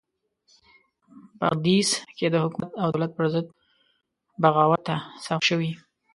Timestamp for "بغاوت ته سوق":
4.41-5.41